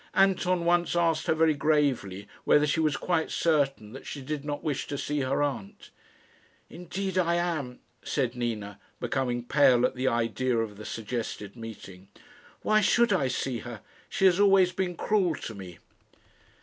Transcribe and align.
Anton 0.15 0.65
once 0.65 0.95
asked 0.95 1.27
her 1.27 1.35
very 1.35 1.53
gravely 1.53 2.27
whether 2.43 2.65
she 2.65 2.79
was 2.79 2.97
quite 2.97 3.29
certain 3.29 3.93
that 3.93 4.07
she 4.07 4.19
did 4.19 4.43
not 4.43 4.63
wish 4.63 4.87
to 4.87 4.97
see 4.97 5.19
her 5.19 5.43
aunt. 5.43 5.91
"Indeed, 6.71 7.19
I 7.19 7.35
am," 7.35 7.81
said 8.01 8.33
Nina, 8.35 8.79
becoming 8.99 9.43
pale 9.43 9.85
at 9.85 9.93
the 9.93 10.07
idea 10.07 10.57
of 10.57 10.77
the 10.77 10.85
suggested 10.85 11.55
meeting. 11.55 12.07
"Why 12.63 12.81
should 12.81 13.13
I 13.13 13.27
see 13.27 13.59
her? 13.59 13.81
She 14.09 14.25
has 14.25 14.39
always 14.39 14.71
been 14.71 14.95
cruel 14.95 15.35
to 15.35 15.53
me." 15.53 15.77